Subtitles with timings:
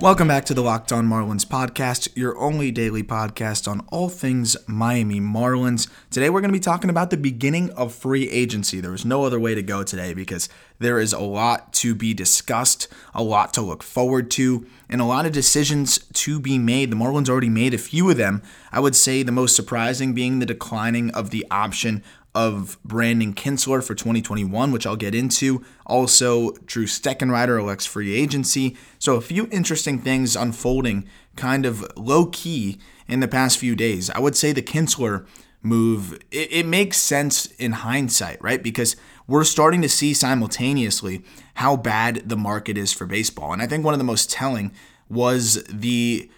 [0.00, 4.56] Welcome back to the Locked On Marlins podcast, your only daily podcast on all things
[4.68, 5.90] Miami Marlins.
[6.08, 8.80] Today we're going to be talking about the beginning of free agency.
[8.80, 12.14] There was no other way to go today because there is a lot to be
[12.14, 16.92] discussed, a lot to look forward to, and a lot of decisions to be made.
[16.92, 18.40] The Marlins already made a few of them.
[18.70, 22.04] I would say the most surprising being the declining of the option
[22.38, 25.64] of Brandon Kintzler for 2021, which I'll get into.
[25.84, 28.76] Also, Drew Steckenrider elects free agency.
[29.00, 34.08] So, a few interesting things unfolding kind of low key in the past few days.
[34.10, 35.26] I would say the Kintzler
[35.62, 38.62] move, it, it makes sense in hindsight, right?
[38.62, 38.94] Because
[39.26, 41.24] we're starting to see simultaneously
[41.54, 43.52] how bad the market is for baseball.
[43.52, 44.70] And I think one of the most telling
[45.08, 46.30] was the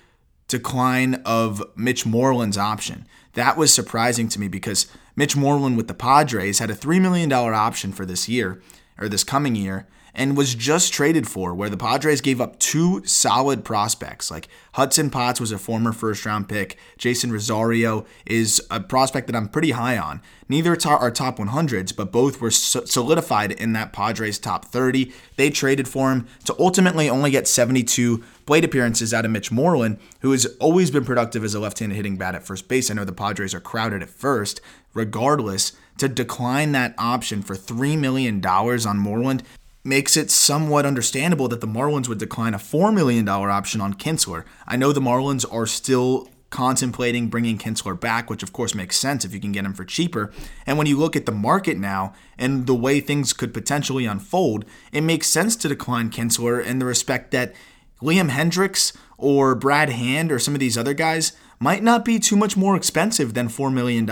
[0.48, 3.06] decline of Mitch Moreland's option.
[3.34, 4.86] That was surprising to me because
[5.16, 8.60] Mitch Moreland with the Padres had a $3 million option for this year,
[8.98, 13.04] or this coming year, and was just traded for, where the Padres gave up two
[13.04, 14.30] solid prospects.
[14.30, 16.76] Like Hudson Potts was a former first round pick.
[16.98, 20.20] Jeisson Rosario is a prospect that I'm pretty high on.
[20.48, 25.12] Neither are top 100s, but both were solidified in that Padres top 30.
[25.36, 29.96] They traded for him to ultimately only get 72 plate appearances out of Mitch Moreland,
[30.22, 32.90] who has always been productive as a left handed hitting bat at first base.
[32.90, 34.60] I know the Padres are crowded at first.
[34.92, 39.44] Regardless, to decline that option for $3 million on Moreland
[39.84, 44.42] makes it somewhat understandable that the Marlins would decline a $4 million option on Kintzler.
[44.66, 49.24] I know the Marlins are still contemplating bringing Kintzler back, which of course makes sense
[49.24, 50.32] if you can get him for cheaper.
[50.66, 54.64] And when you look at the market now and the way things could potentially unfold,
[54.90, 57.54] it makes sense to decline Kintzler in the respect that
[58.02, 62.36] Liam Hendriks or Brad Hand or some of these other guys might not be too
[62.36, 64.06] much more expensive than $4 million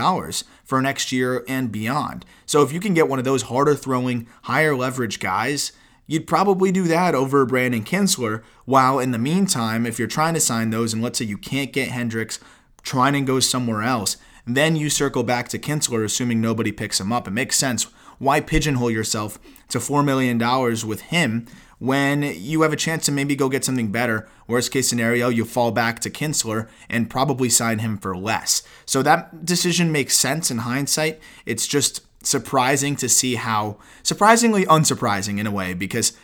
[0.65, 2.26] for next year and beyond.
[2.44, 5.72] So if you can get one of those harder throwing, higher leverage guys,
[6.06, 8.43] you'd probably do that over Brandon Kintzler.
[8.66, 11.72] While in the meantime, if you're trying to sign those, and let's say you can't
[11.72, 12.38] get Hendriks,
[12.82, 17.12] trying to go somewhere else, then you circle back to Kintzler, assuming nobody picks him
[17.12, 17.26] up.
[17.26, 17.84] It makes sense.
[18.19, 19.38] Why pigeonhole yourself
[19.69, 20.38] to $4 million
[20.87, 21.47] with him
[21.78, 24.28] when you have a chance to maybe go get something better.
[24.47, 28.62] Worst case scenario, you fall back to Kintzler and probably sign him for less.
[28.84, 31.21] So that decision makes sense in hindsight.
[31.47, 36.17] It's just surprising to see how, surprisingly unsurprising in a way, because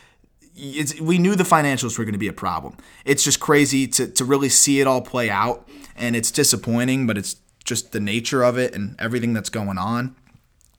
[1.01, 2.77] we knew the financials were going to be a problem.
[3.05, 7.19] It's just crazy to, to really see it all play out, and it's disappointing, but
[7.19, 10.15] it's just the nature of it and everything that's going on.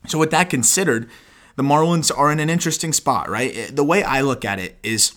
[0.08, 1.10] So, with that considered,
[1.56, 3.72] the Marlins are in an interesting spot, right?
[3.74, 5.14] The way I look at it is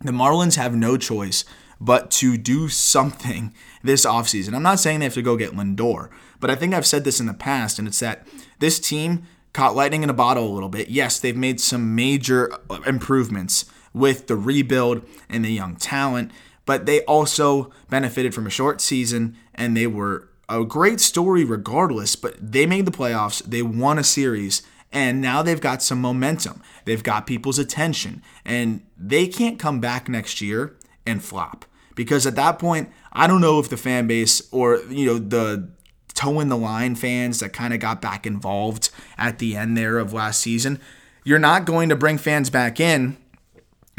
[0.00, 1.44] the Marlins have no choice
[1.80, 4.54] but to do something this offseason.
[4.54, 6.10] I'm not saying they have to go get Lindor,
[6.40, 8.26] but I think I've said this in the past, and it's that
[8.58, 10.88] this team caught lightning in a bottle a little bit.
[10.88, 16.30] Yes, they've made some major uh, improvements with the rebuild and the young talent,
[16.66, 22.14] but they also benefited from a short season and they were a great story regardless,
[22.14, 24.62] but they made the playoffs, they won a series,
[24.92, 26.62] and now they've got some momentum.
[26.84, 28.22] They've got people's attention.
[28.44, 30.76] And they can't come back next year
[31.06, 31.64] and flop.
[31.94, 35.70] Because at that point, I don't know if the fan base or, you know, the
[36.14, 39.98] toe in the line fans that kind of got back involved at the end there
[39.98, 40.80] of last season,
[41.24, 43.16] you're not going to bring fans back in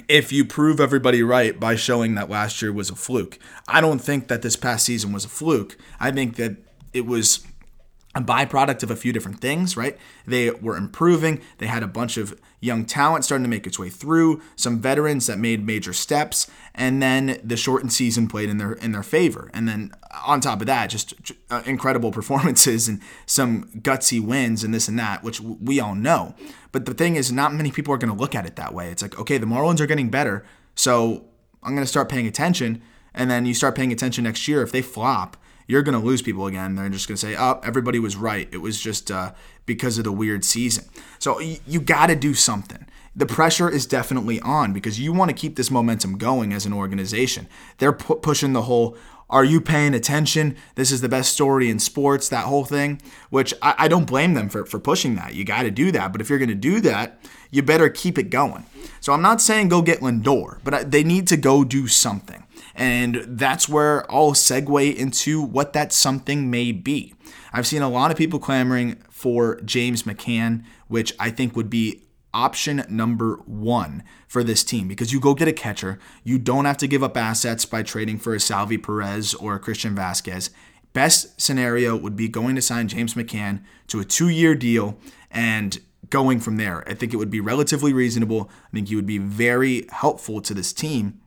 [0.08, 3.38] if you prove everybody right by showing that last year was a fluke.
[3.68, 5.78] I don't think that this past season was a fluke.
[6.00, 6.58] I think that
[6.94, 7.46] it was
[8.16, 9.96] a byproduct of a few different things, right?
[10.26, 11.42] They were improving.
[11.60, 15.28] They had a bunch of young talent starting to make its way through, some veterans
[15.28, 19.52] that made major steps, and then the shortened season played in their in their favor.
[19.54, 19.92] And then
[20.26, 21.14] on top of that, just
[21.52, 26.34] uh, incredible performances and some gutsy wins and this and that, which we all know.
[26.72, 28.90] But the thing is, not many people are going to look at it that way.
[28.90, 31.26] It's like, okay, the Marlins are getting better, so
[31.62, 32.82] I'm going to start paying attention.
[33.14, 34.62] And then you start paying attention next year.
[34.62, 35.36] If they flop,
[35.70, 36.74] you're going to lose people again.
[36.74, 38.50] They're just going to say, oh, everybody was right.
[38.52, 39.34] It was just uh,
[39.68, 40.86] because of the weird season.
[41.20, 42.88] So you, you got to do something.
[43.16, 46.74] The pressure is definitely on because you want to keep this momentum going as an
[46.74, 47.48] organization.
[47.78, 48.98] They're pu- pushing the whole,
[49.30, 50.58] are you paying attention?
[50.74, 53.00] This is the best story in sports, that whole thing,
[53.30, 55.36] which I, I don't blame them for, for pushing that.
[55.36, 56.12] You got to do that.
[56.12, 57.22] But if you're going to do that,
[57.52, 58.66] you better keep it going.
[59.02, 62.44] So I'm not saying go get Lindor, but they need to go do something.
[62.80, 67.14] And that's where I'll segue into what that something may be.
[67.52, 72.06] I've seen a lot of people clamoring for James McCann, which I think would be
[72.34, 76.00] option number one for this team because you go get a catcher.
[76.24, 79.60] You don't have to give up assets by trading for a Salvy Perez or a
[79.60, 80.50] Christian Vázquez.
[80.94, 84.98] Best scenario would be going to sign James McCann to a two year deal
[85.30, 85.80] and
[86.10, 86.88] going from there.
[86.88, 88.50] I think it would be relatively reasonable.
[88.68, 91.20] I think he would be very helpful to this team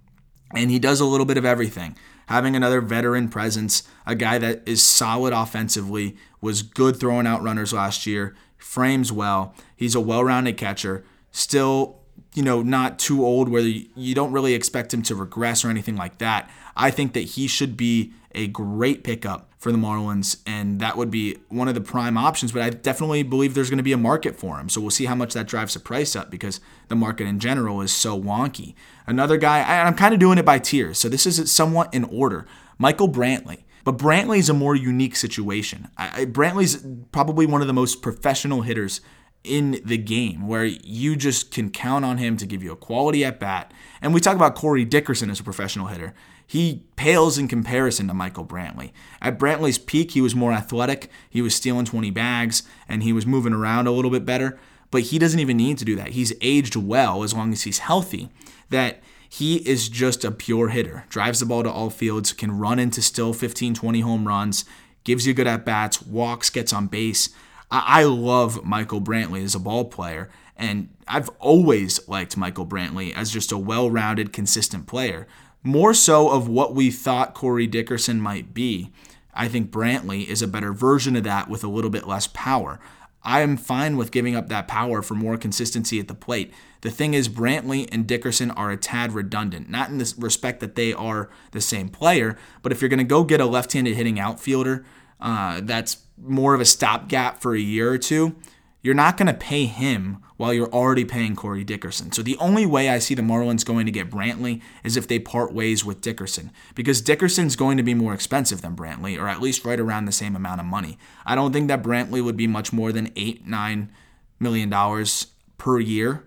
[0.55, 1.97] and he does a little bit of everything.
[2.27, 7.73] Having another veteran presence, a guy that is solid offensively, was good throwing out runners
[7.73, 9.55] last year, frames well.
[9.77, 12.01] He's a well rounded catcher, still,
[12.35, 15.97] you know, not too old where you don't really expect him to regress or anything
[15.97, 16.49] like that.
[16.77, 21.09] I think that he should be a great pickup for the Marlins, and that would
[21.09, 22.51] be one of the prime options.
[22.51, 24.69] But I definitely believe there's going to be a market for him.
[24.69, 27.81] So we'll see how much that drives the price up because the market in general
[27.81, 28.75] is so wonky.
[29.07, 30.99] Another guy, I'm kind of doing it by tiers.
[30.99, 32.45] So this is somewhat in order.
[32.77, 33.63] Michael Brantley.
[33.85, 35.91] But Brantley's a more unique situation.
[35.97, 39.01] I, Brantley's probably one of the most professional hitters
[39.45, 43.25] in the game where you just can count on him to give you a quality
[43.25, 43.73] at bat.
[44.01, 46.15] And we talk about Corey Dickerson as a professional hitter.
[46.53, 48.93] He pales in comparison to Michael Brantley.
[49.23, 51.11] At Brantley's peak, he was more athletic.
[51.31, 54.59] He was stealing 20 bags and he was moving around a little bit better.
[54.91, 56.09] But he doesn't even need to do that.
[56.09, 58.29] He's aged well as long as he's healthy.
[58.69, 59.01] That
[59.31, 61.07] he is just a pure hitter.
[61.09, 64.67] Drives the ball to all fields, can run into still 15, 20 home runs,
[65.05, 67.31] gives you good at bats, walks, gets on base.
[67.71, 73.31] I, love Michael Brantley as a ball player, and I've always liked Michael Brantley as
[73.31, 75.27] just a well rounded, consistent player.
[75.63, 78.91] More so of what we thought Corey Dickerson might be.
[79.35, 82.81] I think Brantley is a better version of that with a little bit less power.
[83.25, 86.53] I am fine with giving up that power for more consistency at the plate.
[86.81, 90.75] The thing is, Brantley and Dickerson are a tad redundant, not in the respect that
[90.75, 93.95] they are the same player, but if you're going to go get a left handed
[93.95, 94.85] hitting outfielder
[95.21, 98.35] uh, that's more of a stopgap for a year or two,
[98.83, 102.11] you're not going to pay him while you're already paying Corey Dickerson.
[102.11, 105.21] So the only way I see the Marlins going to get Brantley is if they
[105.21, 109.41] part ways with Dickerson, because Dickerson's going to be more expensive than Brantley, or at
[109.41, 110.99] least right around the same amount of money.
[111.25, 113.93] I don't think that Brantley would be much more than eight, nine
[114.41, 115.29] million dollars
[115.59, 116.25] per year,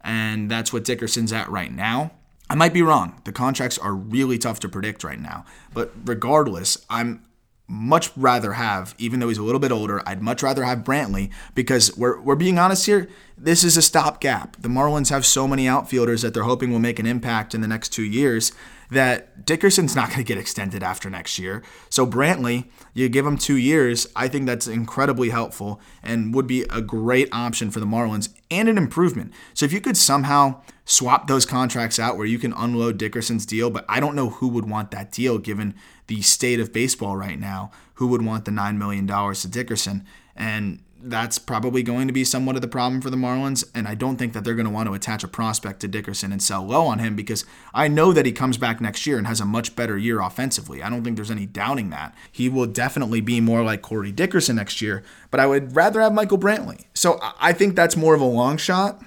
[0.00, 2.12] and that's what Dickerson's at right now.
[2.48, 3.20] I might be wrong.
[3.24, 5.44] The contracts are really tough to predict right now.
[5.74, 7.22] But regardless, I'm
[7.68, 11.30] much rather have, even though he's a little bit older, I'd much rather have Brantley
[11.54, 13.08] because we're, we're being honest here.
[13.36, 14.56] This is a stopgap.
[14.56, 17.68] The Marlins have so many outfielders that they're hoping will make an impact in the
[17.68, 18.52] next two years
[18.90, 21.62] that Dickerson's not going to get extended after next year.
[21.90, 26.62] So Brantley, you give him two years, I think that's incredibly helpful and would be
[26.70, 29.32] a great option for the Marlins and an improvement.
[29.52, 33.68] So if you could somehow swap those contracts out where you can unload Dickerson's deal,
[33.68, 35.74] but I don't know who would want that deal given
[36.06, 37.70] the state of baseball right now.
[37.94, 40.06] Who would want the $9 million to Dickerson?
[40.34, 43.64] And that's probably going to be somewhat of the problem for the Marlins.
[43.74, 46.32] And I don't think that they're going to want to attach a prospect to Dickerson
[46.32, 49.26] and sell low on him because I know that he comes back next year and
[49.26, 50.82] has a much better year offensively.
[50.82, 52.14] I don't think there's any doubting that.
[52.32, 56.14] He will definitely be more like Corey Dickerson next year, but I would rather have
[56.14, 56.86] Michael Brantley.
[56.94, 59.02] So I think that's more of a long shot,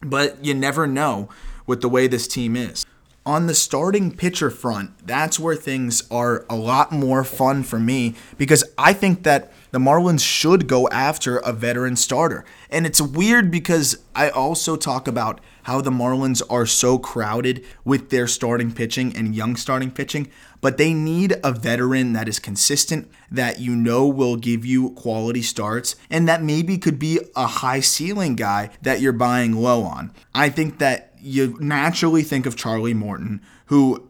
[0.00, 1.28] but you never know
[1.66, 2.86] with the way this team is
[3.28, 8.14] on the starting pitcher front, that's where things are a lot more fun for me
[8.38, 12.46] because I think that the Marlins should go after a veteran starter.
[12.70, 18.08] And it's weird because I also talk about how the Marlins are so crowded with
[18.08, 20.26] their starting pitching and young starting pitching,
[20.62, 25.42] but they need a veteran that is consistent, that you know will give you quality
[25.42, 30.10] starts, and that maybe could be a high ceiling guy that you're buying low on.
[30.34, 34.08] I think that you naturally think of Charlie Morton, who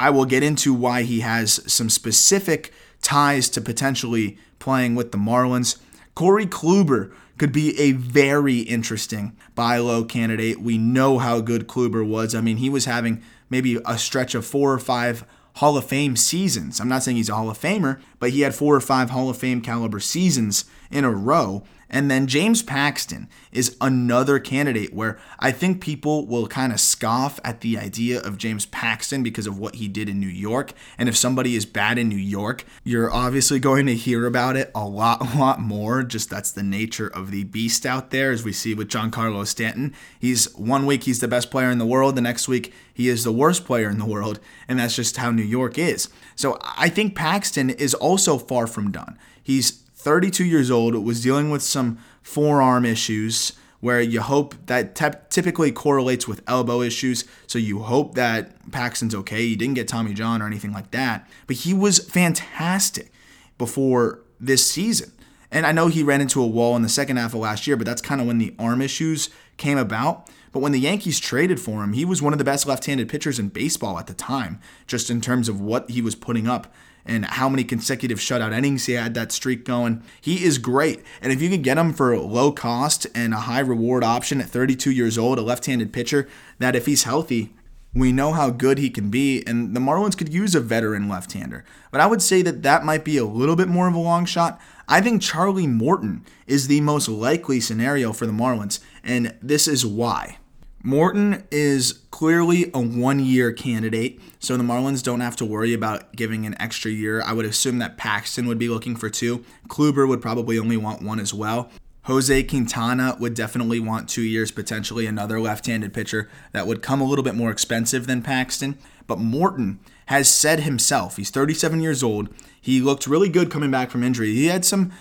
[0.00, 2.72] I will get into why he has some specific
[3.02, 5.76] ties to potentially playing with the Marlins.
[6.14, 10.60] Corey Kluber could be a very interesting buy low candidate.
[10.60, 12.34] We know how good Kluber was.
[12.34, 15.24] I mean, he was having maybe a stretch of four or five
[15.56, 16.80] Hall of Fame seasons.
[16.80, 19.30] I'm not saying he's a Hall of Famer, but he had four or five Hall
[19.30, 21.64] of Fame caliber seasons in a row.
[21.88, 27.38] And then James Paxton is another candidate where I think people will kind of scoff
[27.44, 30.72] at the idea of James Paxton because of what he did in New York.
[30.98, 34.70] And if somebody is bad in New York, you're obviously going to hear about it
[34.74, 36.02] a lot, lot more.
[36.02, 39.94] Just that's the nature of the beast out there, as we see with Giancarlo Stanton.
[40.18, 43.24] He's one week he's the best player in the world, the next week he is
[43.24, 46.08] the worst player in the world, and that's just how New York is.
[46.34, 49.18] So I think Paxton is also far from done.
[49.42, 55.18] He's 32 years old, was dealing with some forearm issues where you hope that te-
[55.30, 57.24] typically correlates with elbow issues.
[57.48, 59.48] So you hope that Paxton's okay.
[59.48, 63.10] He didn't get Tommy John or anything like that, but he was fantastic
[63.58, 65.10] before this season.
[65.50, 67.76] And I know he ran into a wall in the second half of last year,
[67.76, 70.30] but that's kind of when the arm issues came about.
[70.52, 73.08] But when the Yankees traded for him, he was one of the best left handed
[73.08, 76.72] pitchers in baseball at the time, just in terms of what he was putting up
[77.06, 80.02] and how many consecutive shutout innings he had that streak going.
[80.20, 81.02] He is great.
[81.20, 84.48] And if you can get him for low cost and a high reward option at
[84.48, 87.52] 32 years old, a left handed pitcher, that if he's healthy,
[87.96, 91.32] we know how good he can be, and the Marlins could use a veteran left
[91.32, 91.64] hander.
[91.90, 94.26] But I would say that that might be a little bit more of a long
[94.26, 94.60] shot.
[94.86, 99.86] I think Charlie Morton is the most likely scenario for the Marlins, and this is
[99.86, 100.36] why.
[100.82, 106.14] Morton is clearly a one year candidate, so the Marlins don't have to worry about
[106.14, 107.22] giving an extra year.
[107.22, 109.44] I would assume that Paxton would be looking for two.
[109.68, 111.70] Kluber would probably only want one as well.
[112.04, 117.00] Jose Quintana would definitely want two years, potentially another left handed pitcher that would come
[117.00, 118.78] a little bit more expensive than Paxton.
[119.08, 122.28] But Morton has said himself, he's 37 years old.
[122.60, 124.32] He looked really good coming back from injury.
[124.34, 124.92] He had some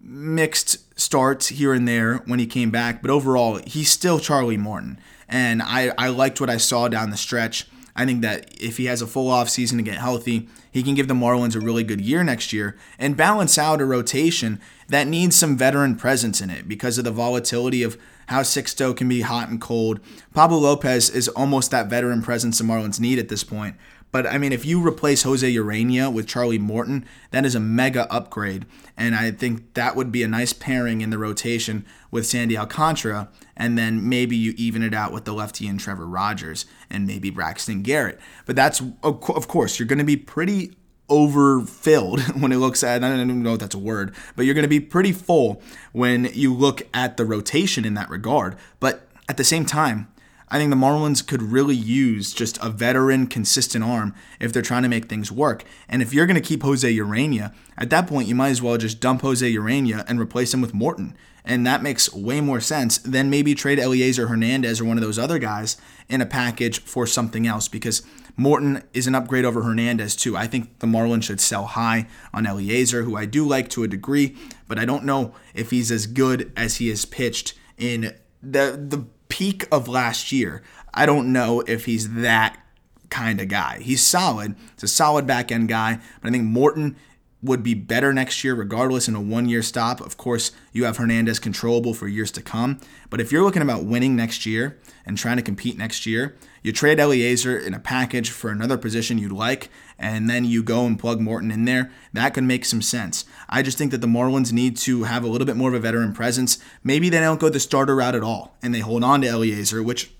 [0.00, 5.00] mixed starts here and there when he came back, but overall, he's still Charlie Morton
[5.32, 7.66] and I, I liked what I saw down the stretch.
[7.96, 10.94] I think that if he has a full off season to get healthy, he can
[10.94, 15.08] give the Marlins a really good year next year and balance out a rotation that
[15.08, 19.22] needs some veteran presence in it because of the volatility of how Sixto can be
[19.22, 20.00] hot and cold.
[20.34, 23.76] Pablo Lopez is almost that veteran presence the Marlins need at this point.
[24.12, 28.10] But I mean, if you replace Jose Ureña with Charlie Morton, that is a mega
[28.12, 28.66] upgrade.
[28.96, 33.30] And I think that would be a nice pairing in the rotation with Sandy Alcantara.
[33.56, 37.30] And then maybe you even it out with the lefty and Trevor Rogers and maybe
[37.30, 38.20] Braxton Garrett.
[38.44, 40.76] But that's, of course, you're going to be pretty
[41.08, 44.54] overfilled when it looks at I don't even know if that's a word, but you're
[44.54, 48.56] going to be pretty full when you look at the rotation in that regard.
[48.78, 50.11] But at the same time,
[50.52, 54.82] I think the Marlins could really use just a veteran, consistent arm if they're trying
[54.82, 55.64] to make things work.
[55.88, 58.76] And if you're going to keep Jose Ureña, at that point, you might as well
[58.76, 61.16] just dump Jose Ureña and replace him with Morton.
[61.42, 65.18] And that makes way more sense than maybe trade Elieser Hernandez or one of those
[65.18, 65.78] other guys
[66.10, 68.02] in a package for something else because
[68.36, 70.36] Morton is an upgrade over Hernandez, too.
[70.36, 73.88] I think the Marlins should sell high on Elieser, who I do like to a
[73.88, 74.36] degree,
[74.68, 79.06] but I don't know if he's as good as he has pitched in the the
[79.32, 80.62] peak of last year,
[80.92, 82.58] I don't know if he's that
[83.08, 83.78] kind of guy.
[83.80, 84.56] He's solid.
[84.74, 86.96] It's a solid back end guy, but I think Morton
[87.42, 90.02] would be better next year regardless in a one year stop.
[90.02, 92.78] Of course, you have Hernandez controllable for years to come.
[93.08, 96.70] But if you're looking about winning next year and trying to compete next year, you
[96.70, 99.70] trade Elieser in a package for another position you'd like,
[100.02, 101.92] and then you go and plug Morton in there.
[102.12, 103.24] That could make some sense.
[103.48, 105.78] I just think that the Marlins need to have a little bit more of a
[105.78, 106.58] veteran presence.
[106.82, 109.84] Maybe they don't go the starter route at all and they hold on to Elieser,
[109.84, 110.12] which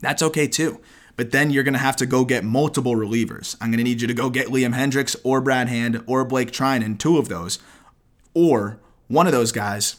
[0.00, 0.80] that's okay too.
[1.16, 3.56] But then you're going to have to go get multiple relievers.
[3.58, 6.52] I'm going to need you to go get Liam Hendriks or Brad Hand or Blake
[6.52, 7.58] Treinen, two of those,
[8.34, 9.96] or one of those guys,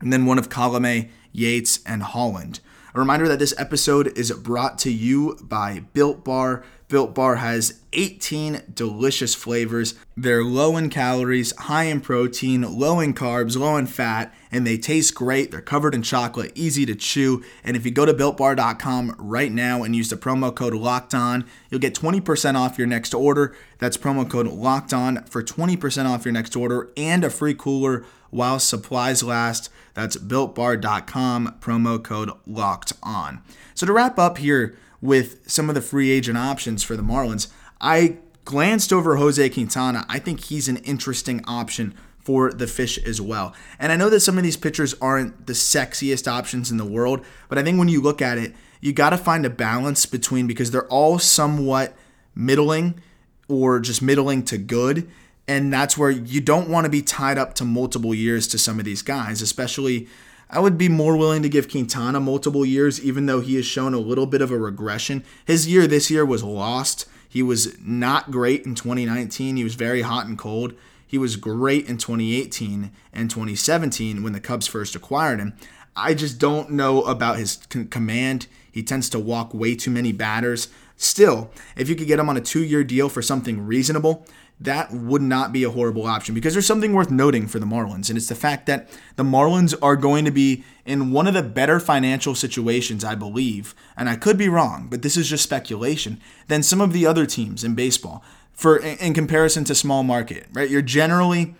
[0.00, 2.60] and then one of Colome, Yates, and Holland.
[2.94, 6.64] A reminder that this episode is brought to you by Built Bar.
[6.88, 9.94] Built Bar has 18 delicious flavors.
[10.16, 14.78] They're low in calories, high in protein, low in carbs, low in fat, and they
[14.78, 15.50] taste great.
[15.50, 17.42] They're covered in chocolate, easy to chew.
[17.64, 21.44] And if you go to builtbar.com right now and use the promo code locked on,
[21.70, 23.56] you'll get 20% off your next order.
[23.78, 28.04] That's promo code locked on for 20% off your next order and a free cooler
[28.30, 29.70] while supplies last.
[29.96, 33.40] That's builtbar.com, promo code locked on.
[33.74, 37.48] So to wrap up here with some of the free agent options for the Marlins,
[37.80, 40.04] I glanced over Jose Quintana.
[40.06, 43.54] I think he's an interesting option for the fish as well.
[43.78, 47.24] And I know that some of these pitchers aren't the sexiest options in the world,
[47.48, 50.46] but I think when you look at it, you got to find a balance between
[50.46, 51.96] because they're all somewhat
[52.34, 53.00] middling
[53.48, 55.08] or just middling to good.
[55.48, 58.78] And that's where you don't want to be tied up to multiple years to some
[58.78, 60.08] of these guys, especially.
[60.48, 63.94] I would be more willing to give Quintana multiple years, even though he has shown
[63.94, 65.24] a little bit of a regression.
[65.44, 67.06] His year this year was lost.
[67.28, 69.56] He was not great in 2019.
[69.56, 70.74] He was very hot and cold.
[71.06, 75.54] He was great in 2018 and 2017 when the Cubs first acquired him.
[75.94, 77.58] I just don't know about his
[77.90, 78.46] command.
[78.70, 80.68] He tends to walk way too many batters.
[80.96, 84.26] Still, if you could get him on a two year deal for something reasonable,
[84.58, 88.08] that would not be a horrible option because there's something worth noting for the Marlins,
[88.08, 91.42] and it's the fact that the Marlins are going to be in one of the
[91.42, 96.20] better financial situations, I believe, and I could be wrong, but this is just speculation,
[96.48, 100.70] than some of the other teams in baseball for in comparison to small market, right?
[100.70, 101.54] You're generally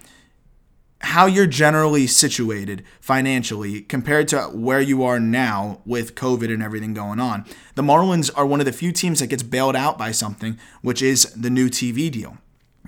[1.00, 6.94] how you're generally situated financially compared to where you are now with COVID and everything
[6.94, 7.44] going on.
[7.74, 11.02] The Marlins are one of the few teams that gets bailed out by something, which
[11.02, 12.38] is the new TV deal.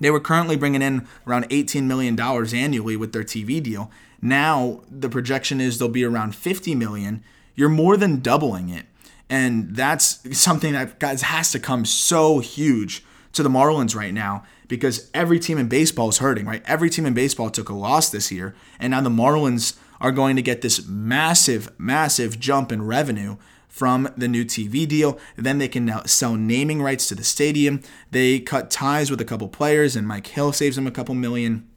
[0.00, 3.90] They were currently bringing in around $18 million annually with their TV deal.
[4.20, 7.22] Now the projection is they'll be around 50 million.
[7.54, 8.86] You're more than doubling it.
[9.30, 14.44] And that's something that guys has to come so huge to the Marlins right now
[14.68, 16.62] because every team in baseball is hurting, right?
[16.66, 20.36] Every team in baseball took a loss this year, and now the Marlins are going
[20.36, 23.36] to get this massive, massive jump in revenue
[23.78, 25.20] from the new TV deal.
[25.36, 27.80] Then they can now sell naming rights to the stadium.
[28.10, 31.68] They cut ties with a couple players, and Mike Hill saves them a couple million.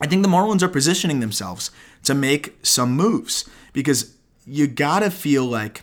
[0.00, 1.70] I think the Marlins are positioning themselves
[2.04, 4.16] to make some moves because
[4.46, 5.82] you gotta feel like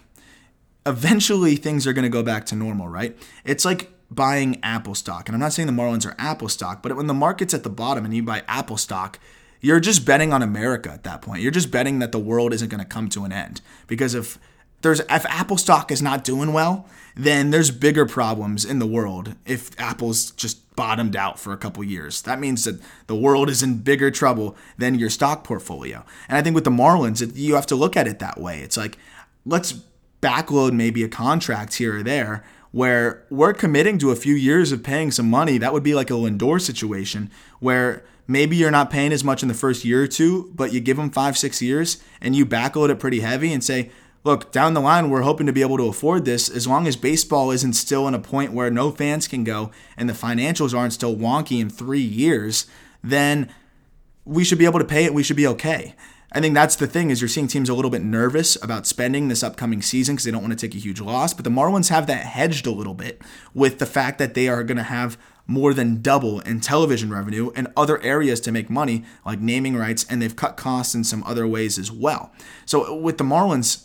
[0.85, 3.15] eventually things are gonna go back to normal, right?
[3.45, 5.29] It's like buying Apple stock.
[5.29, 7.69] And I'm not saying the Marlins are Apple stock, but when the market's at the
[7.69, 9.19] bottom and you buy Apple stock,
[9.61, 11.41] you're just betting on America at that point.
[11.41, 13.61] You're just betting that the world isn't going to come to an end.
[13.87, 14.37] Because if
[14.83, 19.35] there's if Apple stock is not doing well, then there's bigger problems in the world
[19.45, 22.21] if Apple's just bottomed out for a couple years.
[22.23, 26.03] That means that the world is in bigger trouble than your stock portfolio.
[26.27, 28.59] And I think with the Marlins, it, you have to look at it that way.
[28.59, 28.97] It's like
[29.45, 29.81] let's
[30.21, 34.83] backload maybe a contract here or there where we're committing to a few years of
[34.83, 35.57] paying some money.
[35.59, 37.29] That would be like a Lindor situation
[37.59, 40.79] where maybe you're not paying as much in the first year or two, but you
[40.79, 43.91] give them five, six years and you backload it pretty heavy and say,
[44.23, 46.95] look, down the line, we're hoping to be able to afford this as long as
[46.95, 50.93] baseball isn't still in a point where no fans can go and the financials aren't
[50.93, 52.65] still wonky in three years,
[53.03, 53.53] then
[54.25, 55.13] we should be able to pay it.
[55.13, 55.95] We should be okay.
[56.35, 59.27] I think that's the thing is you're seeing teams a little bit nervous about spending
[59.27, 61.31] this upcoming season because they don't want to take a huge loss.
[61.33, 63.21] But the Marlins have that hedged a little bit
[63.53, 67.51] with the fact that they are going to have more than double in television revenue
[67.55, 71.23] and other areas to make money like naming rights, and they've cut costs in some
[71.23, 72.31] other ways as well.
[72.65, 73.83] So with the Marlins,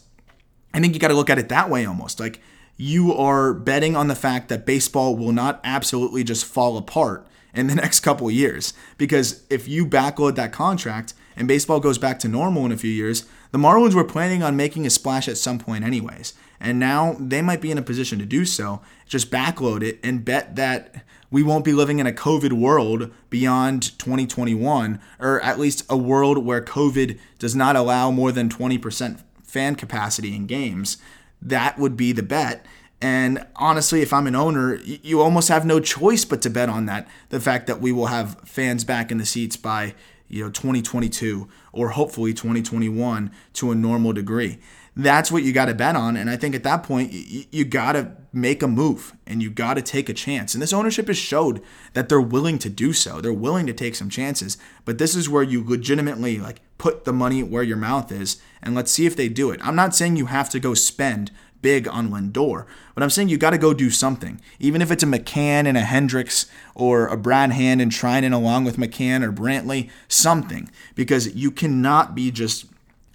[0.73, 2.41] I think you got to look at it that way almost like
[2.77, 7.67] you are betting on the fact that baseball will not absolutely just fall apart in
[7.67, 12.29] the next couple years because if you backload that contract and baseball goes back to
[12.29, 15.59] normal in a few years, the Marlins were planning on making a splash at some
[15.59, 16.35] point, anyways.
[16.61, 18.81] And now they might be in a position to do so.
[19.07, 23.97] Just backload it and bet that we won't be living in a COVID world beyond
[23.99, 29.21] 2021, or at least a world where COVID does not allow more than 20%
[29.59, 30.99] fan capacity in games.
[31.43, 32.65] That would be the bet.
[33.01, 36.87] And honestly, if I'm an owner, you almost have no choice but to bet on
[36.87, 37.09] that.
[37.31, 39.97] The fact that we will have fans back in the seats by
[40.29, 44.59] you know 2022 or hopefully 2021 to a normal degree
[44.95, 47.65] that's what you got to bet on and i think at that point you, you
[47.65, 51.07] got to make a move and you got to take a chance and this ownership
[51.07, 51.63] has showed
[51.95, 55.31] that they're willing to do so they're willing to take some chances but this is
[55.31, 59.17] where you legitimately like put the money where your mouth is and let's see if
[59.17, 61.31] they do it i'm not saying you have to go spend
[61.63, 62.67] big on Lindor.
[62.95, 64.41] But I'm saying you got to go do something.
[64.59, 68.65] Even if it's a McCann and a Hendriks or a Brad Hand and Treinen along
[68.65, 70.71] with McCann or Brantley, something.
[70.95, 72.67] Because you cannot be just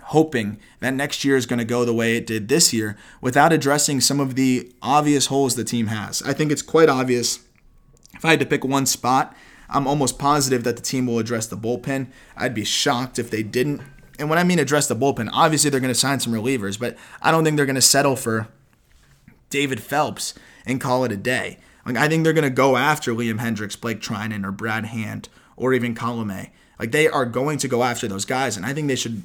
[0.08, 3.54] hoping that next year is going to go the way it did this year without
[3.54, 6.22] addressing some of the obvious holes the team has.
[6.24, 7.40] I think it's quite obvious.
[8.14, 9.36] If I had to pick one spot,
[9.70, 12.08] I'm almost positive that the team will address the bullpen.
[12.36, 13.82] I'd be shocked if they didn't
[14.20, 16.98] and when I mean address the bullpen, obviously they're going to sign some relievers, but
[17.22, 18.48] I don't think they're going to settle for
[19.50, 20.34] David Phelps
[20.66, 21.58] and call it a day.
[21.86, 25.30] Like I think they're going to go after Liam Hendriks, Blake Treinen, or Brad Hand,
[25.56, 26.50] or even Colome.
[26.80, 29.24] Like they are going to go after those guys, and I think they should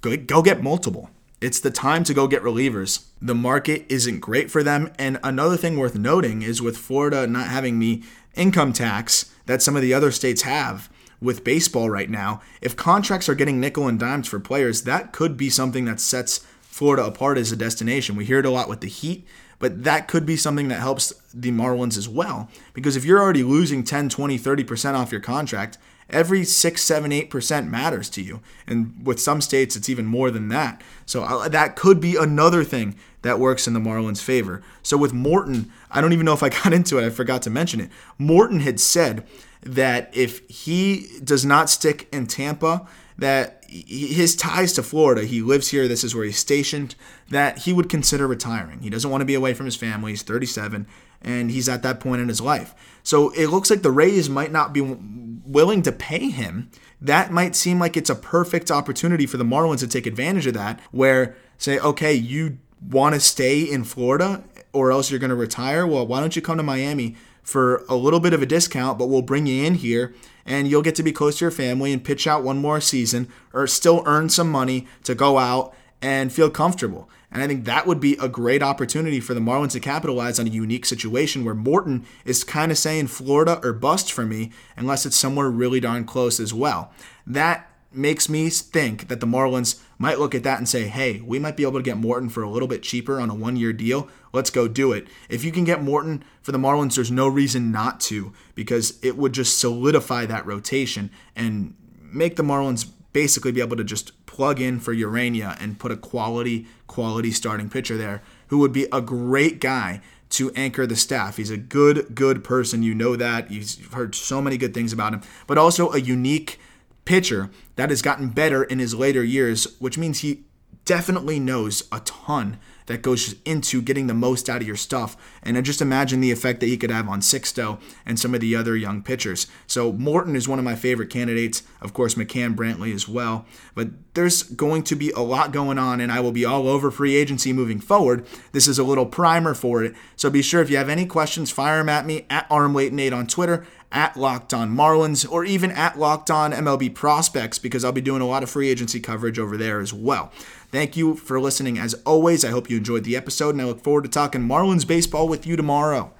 [0.00, 1.10] go, go get multiple.
[1.40, 3.06] It's the time to go get relievers.
[3.22, 4.90] The market isn't great for them.
[4.98, 8.02] And another thing worth noting is with Florida not having the
[8.34, 12.40] income tax that some of the other states have, with baseball right now.
[12.60, 16.46] If contracts are getting nickel and dimes for players, that could be something that sets
[16.60, 18.16] Florida apart as a destination.
[18.16, 19.26] We hear it a lot with the Heat,
[19.58, 22.48] but that could be something that helps the Marlins as well.
[22.72, 25.76] Because if you're already losing 10, 20, 30% off your contract,
[26.10, 28.40] every 6, 7, 8% matters to you.
[28.66, 30.82] And with some states, it's even more than that.
[31.04, 34.62] So uh, that could be another thing that works in the Marlins' favor.
[34.82, 37.50] So with Morton, I don't even know if I got into it, I forgot to
[37.50, 37.90] mention it.
[38.18, 39.26] Morton had said
[39.62, 42.86] that if he does not stick in Tampa,
[43.18, 46.94] that his ties to Florida, he lives here, this is where he's stationed,
[47.30, 48.80] that he would consider retiring.
[48.80, 50.12] He doesn't want to be away from his family.
[50.12, 50.86] He's 37
[51.20, 52.74] and he's at that point in his life.
[53.02, 56.70] So it looks like the Rays might not be willing to pay him.
[57.00, 60.54] That might seem like it's a perfect opportunity for the Marlins to take advantage of
[60.54, 65.36] that, where say, okay, you want to stay in Florida or else you're going to
[65.36, 65.86] retire.
[65.86, 67.16] Well, why don't you come to Miami
[67.48, 70.82] for a little bit of a discount, but we'll bring you in here and you'll
[70.82, 74.02] get to be close to your family and pitch out one more season or still
[74.04, 77.08] earn some money to go out and feel comfortable.
[77.32, 80.46] And I think that would be a great opportunity for the Marlins to capitalize on
[80.46, 85.06] a unique situation where Morton is kind of saying Florida or bust for me, unless
[85.06, 86.92] it's somewhere really darn close as well.
[87.26, 91.38] That makes me think that the Marlins might look at that and say, hey, we
[91.38, 93.72] might be able to get Morton for a little bit cheaper on a one year
[93.72, 94.08] deal.
[94.32, 95.08] Let's go do it.
[95.28, 99.16] If you can get Morton for the Marlins, there's no reason not to because it
[99.16, 104.60] would just solidify that rotation and make the Marlins basically be able to just plug
[104.60, 109.00] in for Ureña and put a quality, quality starting pitcher there who would be a
[109.00, 111.38] great guy to anchor the staff.
[111.38, 112.82] He's a good, good person.
[112.82, 113.50] You know that.
[113.50, 116.60] You've heard so many good things about him, but also a unique
[117.08, 120.44] pitcher that has gotten better in his later years, which means he
[120.84, 125.16] definitely knows a ton that goes into getting the most out of your stuff.
[125.42, 128.40] And I just imagine the effect that he could have on Sixto and some of
[128.40, 129.46] the other young pitchers.
[129.66, 131.62] So Morton is one of my favorite candidates.
[131.80, 133.46] Of course, McCann Brantley as well.
[133.74, 136.90] But there's going to be a lot going on, and I will be all over
[136.90, 138.26] free agency moving forward.
[138.52, 139.94] This is a little primer for it.
[140.16, 143.26] So be sure if you have any questions, fire them at me at ArmWait8 on
[143.26, 148.00] Twitter at Locked On Marlins or even at Locked On MLB Prospects because I'll be
[148.00, 150.32] doing a lot of free agency coverage over there as well.
[150.70, 152.44] Thank you for listening as always.
[152.44, 155.46] I hope you enjoyed the episode and I look forward to talking Marlins baseball with
[155.46, 156.12] you tomorrow.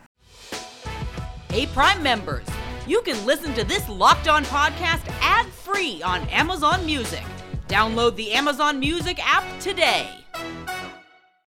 [1.50, 2.46] Hey, Prime members,
[2.86, 7.24] you can listen to this Locked On podcast ad free on Amazon Music.
[7.68, 10.10] Download the Amazon Music app today.